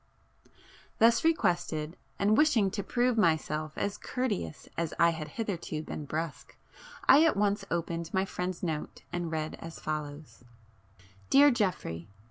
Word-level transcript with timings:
Thus 0.97 1.23
requested, 1.23 1.95
and 2.17 2.35
wishing 2.35 2.71
to 2.71 2.81
prove 2.81 3.19
myself 3.19 3.73
as 3.77 3.99
courteous 3.99 4.67
as 4.75 4.95
I 4.97 5.11
had 5.11 5.27
hitherto 5.27 5.83
been 5.83 6.05
brusque, 6.05 6.55
I 7.07 7.23
at 7.23 7.37
once 7.37 7.65
opened 7.69 8.11
my 8.11 8.25
friend's 8.25 8.63
note 8.63 9.03
and 9.13 9.29
read 9.31 9.57
as 9.59 9.79
follows,— 9.79 10.39
[p 10.39 11.05
22]Dear 11.41 11.53
Geoffrey. 11.53 12.07